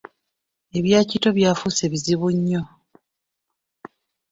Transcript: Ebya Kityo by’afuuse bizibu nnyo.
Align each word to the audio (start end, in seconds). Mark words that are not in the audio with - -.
Ebya 0.77 0.99
Kityo 1.09 1.29
by’afuuse 1.37 1.83
bizibu 1.91 2.27
nnyo. 2.35 2.61